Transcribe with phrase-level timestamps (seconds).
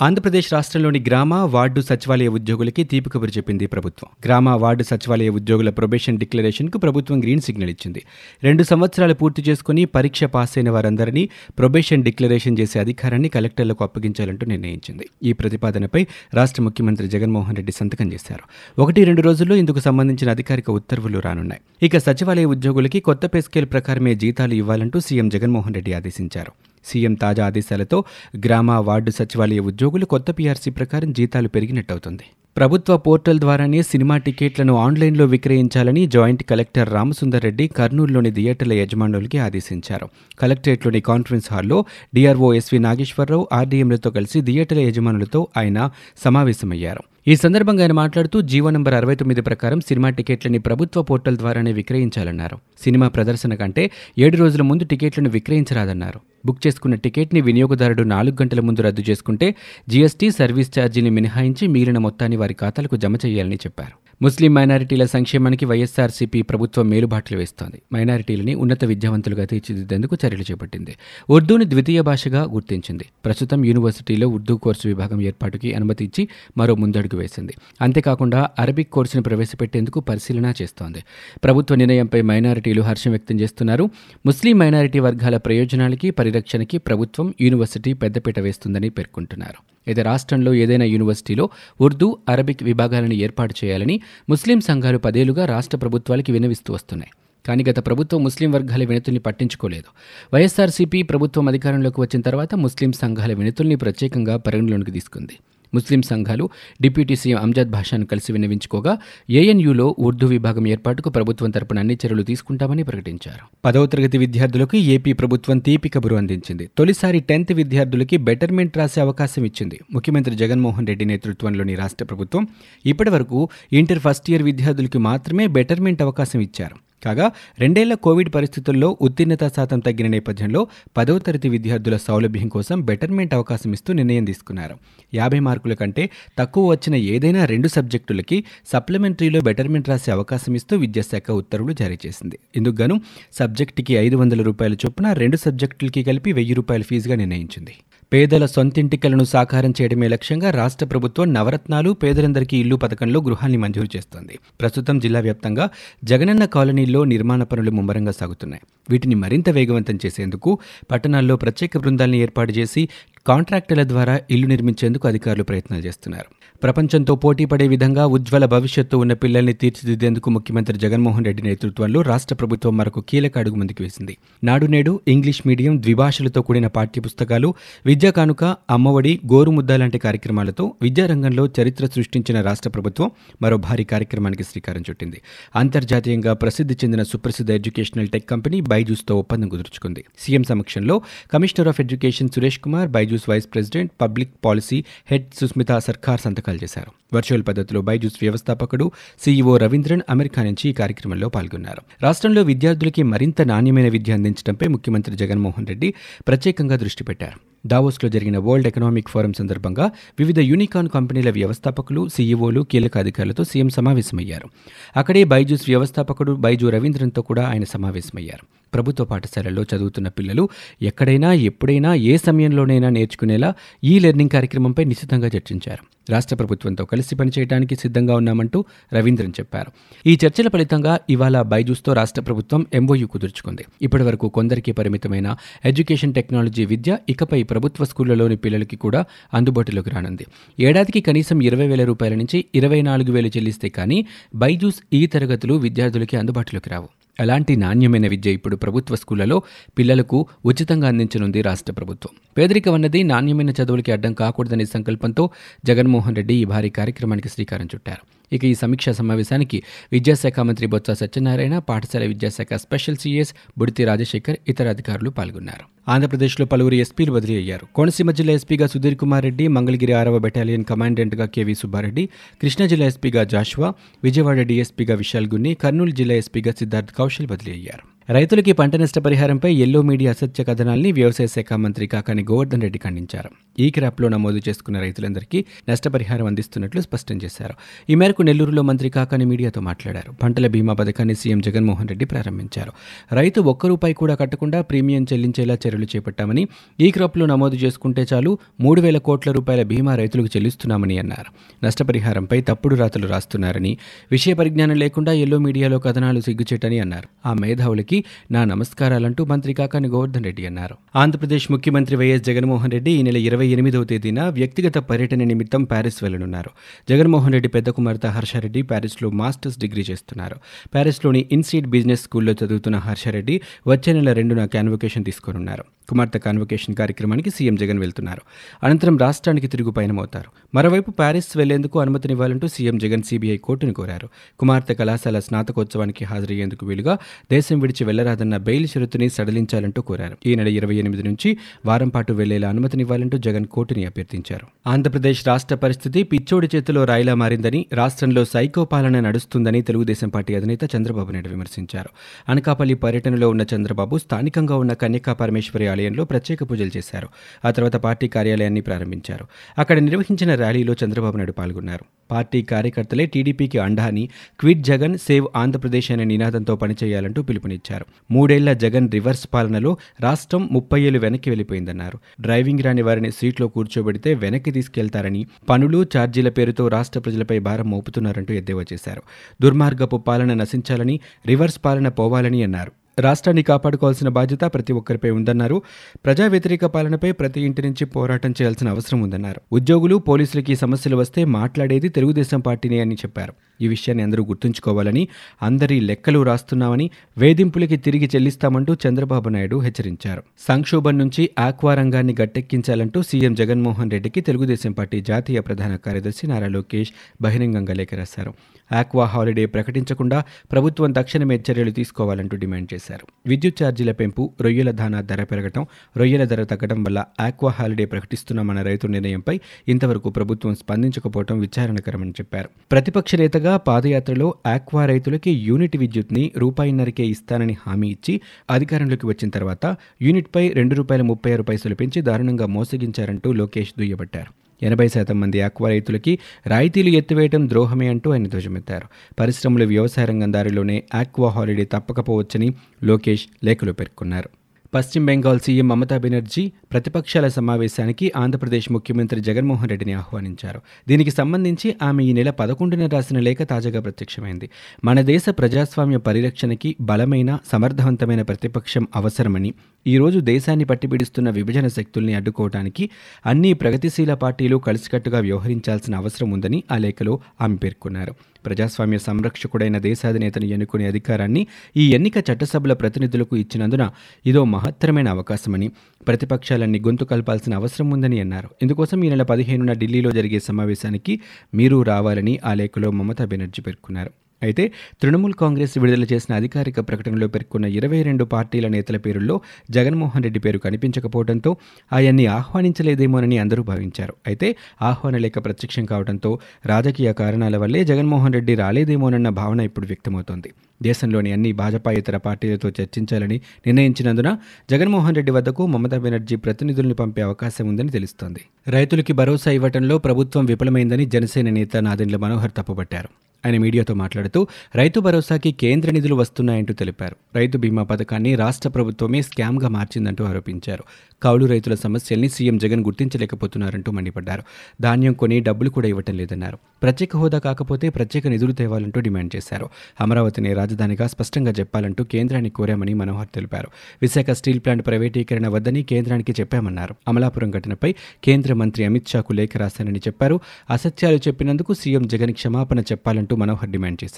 [0.00, 4.08] ఆంధ్రప్రదేశ్ రాష్ట్రంలోని గ్రామ వార్డు సచివాలయ ఉద్యోగులకి తీపి కబురు చెప్పింది ప్రభుత్వం.
[4.24, 8.02] గ్రామ వార్డు సచివాలయ ఉద్యోగుల ప్రొబేషన్ డిక్లరేషన్కు ప్రభుత్వం గ్రీన్ సిగ్నల్ ఇచ్చింది.
[8.44, 11.28] రెండు సంవత్సరాలు పూర్తి చేసుకుని పరీక్ష పాస్ అయిన వారందరినీ
[11.58, 15.06] ప్రొబేషన్ డిక్లరేషన్ చేసే అధికారాన్ని కలెక్టర్లకు అప్పగించాలంటూ నిర్ణయించింది.
[15.22, 18.46] ఈ ప్రతిపాదనపై రాష్ట్ర ముఖ్యమంత్రి జగన్మోహన్ రెడ్డి సంతకం చేశారు.
[18.78, 21.60] ఒకటి రెండు రోజుల్లో ఇందుకు సంబంధించిన అధికారిక ఉత్తర్వులు రానున్నాయి.
[21.82, 26.67] ఇక సచివాలయ ఉద్యోగులకి కొత్త పే స్కేల్ ప్రకారమే జీతాలు ఇవ్వాలంటూ సీఎం జగన్మోహన్ రెడ్డి ఆదేశించారు.
[26.88, 28.00] సీఎం తాజా ఆదేశాలతో
[28.46, 32.26] గ్రామ వార్డు సచివాలయ ఉద్యోగులు కొత్త పీఆర్సీ ప్రకారం జీతాలు పెరిగినట్టవుతుంది.
[32.56, 40.06] ప్రభుత్వ పోర్టల్ ద్వారానే సినిమా టికెట్లను ఆన్లైన్లో విక్రయించాలని జాయింట్ కలెక్టర్ రామసుందర్ రెడ్డి కర్నూలులోని థియేటర్ల యజమానులకి ఆదేశించారు.
[40.40, 41.78] కలెక్టరేట్లోని కాన్ఫరెన్స్ హాల్లో
[42.14, 45.90] డిఆర్ఓ ఎస్వి నాగేశ్వరరావు ఆర్డీఎంలతో కలిసి థియేటర్ల యజమానులతో ఆయన
[46.24, 47.04] సమావేశమయ్యారు.
[47.28, 52.58] ఈ సందర్భంగా ఆయన మాట్లాడుతూ జీవో నంబర్ అరవై తొమ్మిది ప్రకారం సినిమా టికెట్లని ప్రభుత్వ పోర్టల్ ద్వారానే విక్రయించాలన్నారు.
[52.84, 56.20] సినిమా ప్రదర్శన కంటే ఏడు రోజుల ముందు టికెట్లను విక్రయించరాదన్నారు.
[56.46, 59.54] బుక్ చేసుకున్న టికెట్ని వినియోగదారుడు నాలుగు గంటల ముందు రద్దు చేసుకుంటే
[59.88, 64.24] జీఎస్టీ సర్వీస్ ఛార్జీని మినహాయించి మిగిలిన మొత్తాన్ని వారి ఖాతాలకు జమ చేయాలని చెప్పారు.
[64.24, 67.82] ముస్లిం మైనారిటీల సంక్షేమానికి వైఎస్ఆర్సీపీ ప్రభుత్వం మేలుబాట్లు వేస్తోంది.
[67.94, 70.94] మైనారిటీలని ఉన్నత విద్యావంతులుగా తీర్చిదిద్దేందుకు చర్యలు చేపట్టింది.
[71.30, 73.04] ఉర్దూని ద్వితీయ భాషగా గుర్తించింది.
[73.24, 77.54] ప్రస్తుతం యూనివర్సిటీలో ఉర్దూ కోర్సు విభాగం ఏర్పాటుకి అనుమతి ఇచ్చి మరో ముందడుగు వేసింది.
[77.80, 81.04] అంతేకాకుండా అరబిక్ కోర్సును ప్రవేశపెట్టేందుకు పరిశీలన చేస్తోంది.
[81.44, 83.90] ప్రభుత్వ నిర్ణయంపై మైనారిటీలు హర్షం వ్యక్తం చేస్తున్నారు.
[84.26, 89.62] ముస్లిం మైనారిటీ వర్గాల ప్రయోజనాలకి పరిరక్షణకి ప్రభుత్వం యూనివర్సిటీ పెద్దపీట వేస్తుందని పేర్కొంటున్నారు.
[89.86, 91.48] అయితే రాష్ట్రంలో ఏదైనా యూనివర్సిటీలో
[91.80, 97.10] ఉర్దూ అరబిక్ విభాగాలను ఏర్పాటు చేయాలని ముస్లిం సంఘాలు పదేలుగా రాష్ట్ర ప్రభుత్వాలకి వినవిస్తూ వస్తున్నాయి.
[97.46, 99.90] కానీ గత ప్రభుత్వం ముస్లిం వర్గాల వినతుల్ని పట్టించుకోలేదు.
[100.34, 105.36] వైఎస్ఆర్సీపీ ప్రభుత్వం అధికారంలోకి వచ్చిన తర్వాత ముస్లిం సంఘాల వినతుల్ని ప్రత్యేకంగా పరిగణలోకి తీసుకుంది.
[105.74, 108.98] ముస్లిం సంఘాలు డిప్యూటీ సీఎం అంజద్ భాషాను కలిసి విన్నవించుకోగా
[109.30, 113.44] ఏఎన్యూలో ఉర్దూ విభాగం ఏర్పాటుకు ప్రభుత్వం తరపున అన్ని చర్యలు తీసుకుంటామని ప్రకటించారు.
[113.64, 116.70] పదవ తరగతి విద్యార్థులకు ఏపీ ప్రభుత్వం తీపి కబురు అందించింది.
[116.78, 119.80] తొలిసారి టెన్త్ విద్యార్థులకి బెటర్మెంట్ రాసే అవకాశం ఇచ్చింది.
[119.92, 122.48] ముఖ్యమంత్రి జగన్మోహన్ రెడ్డి నేతృత్వంలోని రాష్ట్ర ప్రభుత్వం
[122.86, 126.87] ఇప్పటి వరకు ఇంటర్ ఫస్ట్ ఇయర్ విద్యార్థులకి మాత్రమే బెటర్మెంట్ అవకాశం ఇచ్చారు.
[127.04, 130.66] కాగా రెండేళ్ళ కోవిడ్ పరిస్థితుల్లో ఉత్తీర్ణత శాతం తగ్గిన నేపథ్యంలో
[130.96, 134.78] పదవ తరగతి విద్యార్థుల సౌలభ్యం కోసం బెటర్మెంట్ అవకాశం ఇస్తూ నిర్ణయం తీసుకున్నారు.
[135.14, 141.72] యాభై మార్కుల కంటే తక్కువ వచ్చిన ఏదైనా రెండు సబ్జెక్టులకి సప్లిమెంటరీలో బెటర్మెంట్ రాసే అవకాశం ఇస్తూ విద్యాశాఖ ఉత్తర్వులు
[141.72, 142.38] జారీ చేసింది.
[142.56, 143.00] ఇందుకు గాను
[143.32, 147.74] సబ్జెక్టుకి ఐదు వందల రూపాయల చొప్పున రెండు సబ్జెక్టులకి కలిపి వెయ్యి రూపాయల ఫీజుగా నిర్ణయించింది.
[148.12, 154.38] పేదల సొంతింటికలను సాకారం చేయడమే లక్ష్యంగా రాష్ట్ర ప్రభుత్వం నవరత్నాలు పేదలందరికీ ఇల్లు పథకంలో గృహాన్ని మంజూరు చేస్తోంది.
[154.60, 155.68] ప్రస్తుతం జిల్లా వ్యాప్తంగా
[156.04, 158.62] జగనన్న కాలనీల్లో నిర్మాణ పనులు ముమ్మరంగా సాగుతున్నాయి.
[158.90, 160.58] వీటిని మరింత వేగవంతం చేసేందుకు
[160.90, 162.88] పట్టణాల్లో ప్రత్యేక బృందాలను ఏర్పాటు చేసి
[163.28, 166.24] కాంట్రాక్టర్ల ద్వారా ఇల్లు నిర్మించేందుకు అధికారులు ప్రయత్నాలు చేస్తున్నారు.
[166.62, 172.76] ప్రపంచంతో పోటీ పడే విధంగా ఉజ్వల భవిష్యత్తు ఉన్న పిల్లల్ని తీర్చిదిద్దేందుకు ముఖ్యమంత్రి జగన్మోహన్ రెడ్డి నేతృత్వంలో రాష్ట్ర ప్రభుత్వం
[172.76, 174.16] మరొక కీలక అడుగు ముందుకు వేసింది.
[174.44, 177.54] నాడు నేడు ఇంగ్లీష్ మీడియం ద్విభాషలతో కూడిన పాఠ్యపుస్తకాలు
[177.86, 183.10] విద్యా కానుక అమ్మఒడి గోరుముద్ద లాంటి కార్యక్రమాలతో విద్యారంగంలో చరిత్ర సృష్టించిన రాష్ట్ర ప్రభుత్వం
[183.42, 185.20] మరో భారీ కార్యక్రమానికి శ్రీకారం చుట్టింది.
[185.56, 190.04] అంతర్జాతీయంగా ప్రసిద్ధి చెందిన సుప్రసిద్ధ ఎడ్యుకేషనల్ టెక్ కంపెనీ బైజూస్తో ఒప్పందం కుదుర్చుకుంది.
[190.18, 191.02] సీఎం సమక్షంలో
[191.32, 196.90] commissioner of education Suresh Kumar Byju's vice president public policy head Susmita Sarkar సంతకాలు చేశారు.
[197.14, 198.90] వర్చువల్ పద్ధతిలో బైజూస్ వ్యవస్థాపకుడు
[199.20, 201.82] సీఈఓ రవీంద్రన్ అమెరికా నుంచి ఈ కార్యక్రమంలో పాల్గొన్నారు.
[202.02, 205.94] రాష్ట్రంలో విద్యార్థులకి మరింత నాణ్యమైన విద్య అందించడంపై ముఖ్యమంత్రి జగన్మోహన్ రెడ్డి
[206.28, 207.57] ప్రత్యేకంగా దృష్టి పెట్టారు.
[207.68, 214.48] దావోస్లో జరిగిన వరల్డ్ ఎకనామిక్ ఫోరం సందర్భంగా వివిధ యూనికాన్ కంపెనీల వ్యవస్థాపకులు సీఈఓలు కీలక అధికారులతో సీఎం సమావేశమయ్యారు.
[214.96, 218.46] అక్కడే బైజూస్ వ్యవస్థాపకుడు బైజు రవీంద్రన్తో కూడా ఆయన సమావేశమయ్యారు.
[218.74, 220.48] ప్రభుత్వ పాఠశాలల్లో చదువుతున్న పిల్లలు
[220.82, 225.97] ఎక్కడైనా ఎప్పుడైనా ఏ సమయంలోనైనా నేర్చుకునేలా ఈ లెర్నింగ్ కార్యక్రమంపై నిశ్చితంగా చర్చించారు.
[226.10, 229.72] రాష్ట్ర ప్రభుత్వంతో కలిసి పనిచేయడానికి సిద్ధంగా ఉన్నామంటూ రవీంద్రన్ చెప్పారు.
[230.06, 233.64] ఈ చర్చల ఫలితంగా ఇవాళ బైజూస్తో రాష్ట్ర ప్రభుత్వం ఎంఓయూ కుదుర్చుకుంది.
[233.82, 240.26] ఇప్పటి వరకు కొందరికి పరిమితమైన ఎడ్యుకేషన్ టెక్నాలజీ విద్య ఇకపై ప్రభుత్వ స్కూళ్ళలోని పిల్లలకి కూడా అందుబాటులోకి రానుంది.
[240.60, 246.16] ఏడాదికి కనీసం ఇరవై వేల రూపాయల నుంచి ఇరవై నాలుగు వేలు చెల్లిస్తే కానీ బైజూస్ ఈ తరగతులు విద్యార్థులకి
[246.16, 246.88] అందుబాటులోకి రావు.
[247.20, 249.42] అలాంటి నాణ్యమైన విద్య ఇప్పుడు ప్రభుత్వ స్కూళ్ళలో
[249.78, 252.12] పిల్లలకు ఉచితంగా అందించనుంది రాష్ట్ర ప్రభుత్వం?
[252.38, 255.30] పేదరికం అన్నది నాణ్యమైన చదువులకి అడ్డం కాకూడదనే సంకల్పంతో
[255.64, 258.04] జగన్మోహన్ రెడ్డి ఈ భారీ కార్యక్రమానికి శ్రీకారం చుట్టారు.
[258.32, 259.62] ఇక ఈ సమీక్షా సమావేశానికి
[259.92, 265.64] విద్యాశాఖ మంత్రి బొత్స సత్యనారాయణ పాఠశాల విద్యాశాఖ స్పెషల్ సీఎస్ బుడితి రాజశేఖర్ ఇతర అధికారులు పాల్గొన్నారు.
[265.88, 267.66] ఆంధ్రప్రదేశ్లో పలువురు ఎస్పీలు బదిలీ అయ్యారు.
[267.74, 272.04] కోనసీమ జిల్లా ఎస్పీగా సుధీర్ కుమార్ రెడ్డి మంగళగిరి ఆరవ బెటాలియన్ కమాండెంట్గా కెవి సుబ్బారెడ్డి
[272.42, 273.74] కృష్ణా జిల్లా ఎస్పీగా జాషువా
[274.04, 279.82] విజయవాడ డీఎస్పీగా విశాల్ గున్ని కర్నూలు జిల్లా ఎస్పీగా సిద్ధార్థ్ కౌశల్ బదిలీ అయ్యారు రైతులకి పంట నష్టపరిహారంపై ఎల్లో
[279.82, 283.30] మీడియా అసత్య కథనాల్ని వ్యవసాయ శాఖ మంత్రి కాకాని గోవర్ధన్ రెడ్డి ఖండించారు.
[283.58, 287.54] ఈ క్రాప్లో నమోదు చేసుకున్న రైతులందరికీ నష్టపరిహారం అందిస్తున్నట్లు స్పష్టం చేశారు.
[287.90, 290.12] ఈ మేరకు నెల్లూరులో మంత్రి కాకాని మీడియాతో మాట్లాడారు.
[290.12, 292.72] పంటల బీమా పథకాన్ని సీఎం జగన్మోహన్ రెడ్డి ప్రారంభించారు.
[293.12, 296.48] రైతు ఒక్క రూపాయి కూడా కట్టకుండా ప్రీమియం చెల్లించేలా చర్యలు చేపట్టామని
[296.80, 301.66] ఈ క్రాప్లో నమోదు చేసుకుంటే చాలు మూడు వేల కోట్ల రూపాయల బీమా రైతులకు చెల్లిస్తున్నామని అన్నారు.
[301.66, 303.78] నష్టపరిహారంపై తప్పుడు రాతలు రాస్తున్నారని
[304.10, 307.28] విషయ పరిజ్ఞానం లేకుండా ఎల్లో మీడియాలో కథనాలు సిగ్గుచేటని అన్నారు.
[307.28, 307.97] ఆ మేధావులకి
[308.30, 310.74] నా నమస్కారాలంటూ మంత్రి కాకాని గోవర్ధన్ రెడ్డి అన్నారు.
[310.96, 316.50] ఆంధ్రప్రదేశ్ ముఖ్యమంత్రి వైఎస్ జగన్మోహన్ రెడ్డి ఈ నెల ఇరవై ఎనిమిదవ తేదీన వ్యక్తిగత పర్యటన నిమిత్తం ప్యారిస్ వెళ్ళనున్నారు
[316.90, 320.36] జగన్మోహన్ రెడ్డి పెద్ద కుమార్తె హర్షారెడ్డి ప్యారిస్లో మాస్టర్స్ డిగ్రీ చేస్తున్నారు.
[320.74, 325.64] ప్యారిస్లోని ఇన్స్టిట్యూట్ బిజినెస్ స్కూల్లో చదువుతున్న హర్షారెడ్డి వచ్చే నెల రెండున కాన్వకేషన్ తీసుకోనున్నారు.
[325.88, 328.22] కుమార్తె కాన్వకేషన్ కార్యక్రమానికి సీఎం జగన్ వెళ్తున్నారు.
[328.62, 334.08] అనంతరం రాష్ట్రానికి తిరుగు పయనమవుతారు మరోవైపు ప్యారిస్ వెళ్ళేందుకు అనుమతినివ్వాలంటూ సీఎం జగన్ సీబీఐ కోర్టును కోరారు.
[334.38, 336.98] కుమార్తె కళాశాల స్నాతకోత్సవానికి హాజరయ్యేందుకు వీలుగా
[337.30, 340.16] దేశం విడిచి వెళ్ళరాదన్న బెయిల్ షరతుని సడలించాలంటూ కోరారు.
[340.26, 341.30] ఈ నెల ఇరవై ఎనిమిది నుంచి
[341.66, 344.46] వారం పాటు వెళ్ళేలా అనుమతినివ్వాలంటూ జగన్ కోర్టుని అభ్యర్థించారు.
[344.66, 351.12] ఆంధ్రప్రదేశ్ రాష్ట్ర పరిస్థితి పిచ్చోడి చేతిలో రాయిలా మారిందని రాష్ట్రంలో సైకో పాలన నడుస్తుందని తెలుగుదేశం పార్టీ అధినేత చంద్రబాబు
[351.12, 351.90] నాయుడు విమర్శించారు.
[352.28, 357.08] అనకాపల్లి పర్యటనలో ఉన్న చంద్రబాబు స్థానికంగా ఉన్న కన్యకా పరమేశ్వరి ఆలయంలో ప్రత్యేక పూజలు చేశారు.
[357.44, 359.24] ఆ తర్వాత పార్టీ కార్యాలయాన్ని ప్రారంభించారు.
[359.58, 361.84] అక్కడ నిర్వహించిన ర్యాలీలో చంద్రబాబు నాయుడు పాల్గొన్నారు.
[362.10, 364.08] పార్టీ కార్యకర్తలే టీడీపీకి అండా అని
[364.40, 367.77] క్విట్ జగన్ సేవ్ ఆంధ్రప్రదేశ్ అనే నినాదంతో పనిచేయాలంటూ పిలుపునిచ్చారు.
[368.10, 374.50] మూడేళ్ళ జగన్ రివర్స్ పాలనలో రాష్ట్రం ముప్పై ఏళ్ళు వెనక్కి వెళ్ళిపోయిందన్నారు డ్రైవింగ్ రాని వారిని సీట్లో కూర్చోబెడితే వెనక్కి
[374.50, 379.02] తీసుకెళ్తారని పనులు ఛార్జీల పేరుతో రాష్ట్ర ప్రజలపై భారం మోపుతున్నారంటూ ఎద్దేవా చేశారు.
[379.42, 382.72] దుర్మార్గపు పాలన నశించాలని రివర్స్ పాలన పోవాలని అన్నారు.
[383.00, 385.62] రాష్ట్రాన్ని కాపాడుకోవాల్సిన బాధ్యత ప్రతి ఒక్కరిపై ఉందన్నారు.
[386.04, 389.40] ప్రజా వ్యతిరేక పాలనపై ప్రతి ఇంటి నుంచి పోరాటం చేయాల్సిన అవసరం ఉందన్నారు.
[389.52, 393.34] ఉద్యోగులు పోలీసులకి సమస్యలు వస్తే మాట్లాడేది తెలుగుదేశం పార్టీనే అని చెప్పారు.
[393.60, 395.08] ఈ విషయాన్ని అందరూ గుర్తుంచుకోవాలని
[395.42, 400.22] అందరి లెక్కలు రాస్తున్నామని వేధింపులకి తిరిగి చెల్లిస్తామంటూ చంద్రబాబు నాయుడు హెచ్చరించారు.
[400.48, 406.92] సంక్షోభం నుంచి ఆక్వా రంగాన్ని గట్టెక్కించాలంటూ సీఎం జగన్మోహన్ రెడ్డికి తెలుగుదేశం పార్టీ జాతీయ ప్రధాన కార్యదర్శి నారా లోకేష్
[407.22, 408.34] బహిరంగంగా లేఖ రాశారు.
[408.74, 412.87] ఆక్వా హాలిడే ప్రకటించకుండా ప్రభుత్వం తక్షణమే చర్యలు తీసుకోవాలంటూ డిమాండ్ చేశారు.
[413.26, 418.86] విద్యుత్ ఛార్జీల పెంపు రొయ్యల దానా ధర పెరగటం రొయ్యల ధర తగ్గడం వల్ల ఆక్వా హాలిడే ప్రకటిస్తున్నామన్న రైతు
[418.86, 422.48] నిర్ణయంపై ఇంతవరకు ప్రభుత్వం స్పందించకపోవడం విచారణకరమని చెప్పారు.
[422.70, 428.20] ప్రతిపక్ష నేతగా పాదయాత్రలో ఆక్వా రైతులకి యూనిట్ విద్యుత్ని రూపాయిన్నరకే ఇస్తానని హామీ ఇచ్చి
[428.50, 434.47] అధికారంలోకి వచ్చిన తర్వాత యూనిట్పై రెండు రూపాయల ముప్పై ఆరు పైసలు పెంచి దారుణంగా మోసగించారంటూ లోకేష్ దుయ్యబట్టారు.
[434.62, 438.86] ఎనభై శాతం మంది ఆక్వా రైతులకి రాయితీలు ఎత్తివేయడం ద్రోహమే అంటూ ఆయన ధ్వజమెత్తారు.
[439.20, 444.37] పరిశ్రమలు వ్యవసాయ రంగం దారిలోనే ఆక్వా హాలిడే తప్పకపోవచ్చని లోకేష్ లేఖలో పేర్కొన్నారు.
[444.74, 450.60] పశ్చిమ బెంగాల్ సీఎం మమతా బెనర్జీ ప్రతిపక్షాల సమావేశానికి ఆంధ్రప్రదేశ్ ముఖ్యమంత్రి జగన్మోహన్ రెడ్డిని ఆహ్వానించారు.
[450.88, 454.50] దీనికి సంబంధించి ఆమె ఈ నెల పదకొండున రాసిన లేఖ తాజాగా ప్రత్యక్షమైంది.
[454.84, 459.54] మన దేశ ప్రజాస్వామ్య పరిరక్షణకి బలమైన సమర్థవంతమైన ప్రతిపక్షం అవసరమని
[459.86, 462.90] ఈరోజు దేశాన్ని పట్టిపిడిస్తున్న విభజన శక్తుల్ని అడ్డుకోవడానికి
[463.26, 468.14] అన్ని ప్రగతిశీల పార్టీలు కలిసికట్టుగా వ్యవహరించాల్సిన అవసరం ఉందని ఆ లేఖలో ఆమె పేర్కొన్నారు.
[468.48, 471.42] ప్రజాస్వామ్య సంరక్షకుడైన దేశాధినేతను ఎన్నుకునే అధికారాన్ని
[471.76, 473.86] ఈ ఎన్నిక చట్టసభల ప్రతినిధులకు ఇచ్చినందున
[474.26, 475.68] ఇదో మహత్తరమైన అవకాశమని
[476.08, 478.50] ప్రతిపక్షాలన్నీ గొంతు కలపాల్సిన అవసరం ఉందని అన్నారు.
[478.62, 481.14] ఇందుకోసం ఈ నెల పదిహేనున ఢిల్లీలో జరిగే సమావేశానికి
[481.54, 484.12] మీరు రావాలని ఆ లేఖలో మమతా బెనర్జీ పేర్కొన్నారు.
[484.42, 489.40] అయితే తృణమూల్ కాంగ్రెస్ విడుదల చేసిన అధికారిక ప్రకటనలో పేర్కొన్న ఇరవై రెండు పార్టీల నేతల పేరుల్లో
[489.70, 491.56] జగన్మోహన్ రెడ్డి పేరు కనిపించకపోవడంతో
[491.92, 494.14] ఆయన్ని ఆహ్వానించలేదేమోనని అందరూ భావించారు.
[494.26, 500.50] అయితే ఆహ్వాన లేఖ ప్రత్యక్షం కావడంతో రాజకీయ కారణాల వల్లే జగన్మోహన్ రెడ్డి రాలేదేమోనన్న భావన ఇప్పుడు వ్యక్తమవుతోంది.
[500.82, 504.30] దేశంలోని అన్ని భాజపాయేతర పార్టీలతో చర్చించాలని నిర్ణయించినందున
[504.70, 508.42] జగన్మోహన్ రెడ్డి వద్దకు మమతా బెనర్జీ ప్రతినిధుల్ని పంపే అవకాశం ఉందని తెలుస్తోంది.
[508.68, 513.08] రైతులకి భరోసా ఇవ్వడంలో ప్రభుత్వం విఫలమైందని జనసేన నేత నాదెండ్ల మనోహర్ తప్పుపట్టారు.
[513.46, 514.27] ఆయన మీడియాతో మాట్లాడుతూ
[514.74, 517.16] రైతు భరోసాకి కేంద్ర నిధులు వస్తున్నాయంటూ తెలిపారు.
[517.34, 520.84] రైతు బీమా పథకాన్ని రాష్ట్ర ప్రభుత్వమే స్కామ్గా మార్చిందంటూ ఆరోపించారు.
[521.22, 524.42] కౌలు రైతుల సమస్యల్ని సీఎం జగన్ గుర్తించలేకపోతున్నారంటూ మండిపడ్డారు.
[524.80, 526.58] ధాన్యం కొని డబ్బులు కూడా ఇవ్వటం లేదన్నారు.
[526.82, 529.68] ప్రత్యేక హోదా కాకపోతే ప్రత్యేక నిధులు తేవాలంటూ డిమాండ్ చేశారు.
[530.00, 533.68] అమరావతిని రాజధానిగా స్పష్టంగా చెప్పాలంటూ కేంద్రాన్ని కోరామని మనోహర్ తెలిపారు.
[534.02, 536.94] విశాఖ స్టీల్ ప్లాంట్ ప్రైవేటీకరణ వద్దని కేంద్రానికి చెప్పామన్నారు.
[537.08, 537.94] అమలాపురం ఘటనపై
[538.24, 540.40] కేంద్ర మంత్రి అమిత్ షాకు లేఖ రాశానని చెప్పారు.
[540.70, 544.17] అసత్యాలు చెప్పినందుకు సీఎం జగన్ క్షమాపణ చెప్పాలంటూ మనోహర్ డిమాండ్ చేశారు.